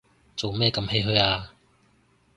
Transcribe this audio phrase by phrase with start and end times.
[0.35, 1.53] 做咩咁唏噓啊